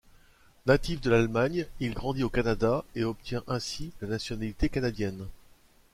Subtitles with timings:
[0.65, 5.27] Natif de l'Allemagne, il grandit au Canada et obtient ainsi la nationalité canadienne.